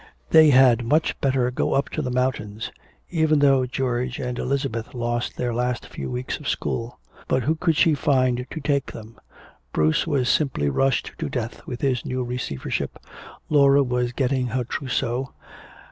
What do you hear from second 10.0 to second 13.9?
was simply rushed to death with his new receivership. Laura